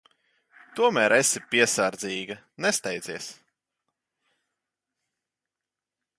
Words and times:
Tomēr 0.77 1.13
esi 1.17 1.43
piesardzīga. 1.51 2.39
Nesteidzies. 2.67 3.29